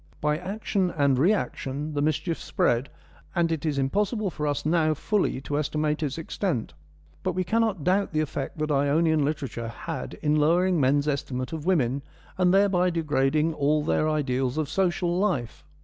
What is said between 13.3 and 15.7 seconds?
all their ideals of social life.